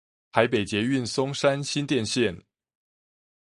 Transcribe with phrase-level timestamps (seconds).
[0.31, 2.41] 台北捷運松山新店線